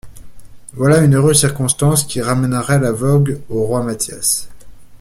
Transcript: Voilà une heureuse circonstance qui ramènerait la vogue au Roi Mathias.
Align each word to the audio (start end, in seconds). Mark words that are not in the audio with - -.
Voilà 0.73 0.97
une 1.03 1.13
heureuse 1.13 1.41
circonstance 1.41 2.05
qui 2.05 2.21
ramènerait 2.23 2.79
la 2.79 2.91
vogue 2.91 3.39
au 3.49 3.61
Roi 3.65 3.83
Mathias. 3.83 4.49